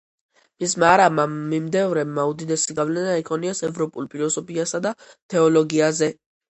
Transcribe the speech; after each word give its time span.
მისმა 0.61 0.87
არაბმა 0.93 1.25
მიმდევრებმა 1.33 2.25
უდიდესი 2.33 2.79
გავლენა 2.81 3.15
იქონიეს 3.23 3.65
ევროპულ 3.71 4.13
ფილოსოფიასა 4.17 4.87
და 4.89 4.99
თეოლოგიაზე. 5.13 6.15